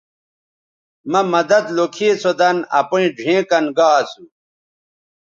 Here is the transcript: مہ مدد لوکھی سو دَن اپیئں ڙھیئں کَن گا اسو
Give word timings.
مہ 1.11 1.21
مدد 1.33 1.65
لوکھی 1.75 2.09
سو 2.21 2.31
دَن 2.39 2.57
اپیئں 2.79 3.09
ڙھیئں 3.17 3.43
کَن 3.49 3.65
گا 3.77 3.89
اسو 3.99 4.23